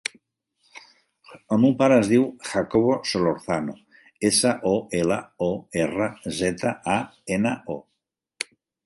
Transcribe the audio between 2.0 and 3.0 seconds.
es diu Jacobo